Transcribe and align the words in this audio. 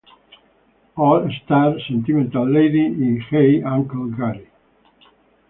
All-Star", 0.97 1.75
"Sentimental 1.87 2.49
Lady", 2.51 2.87
y 2.87 3.19
"Hey, 3.29 3.61
Uncle 3.63 4.07
Gary!". 4.17 4.47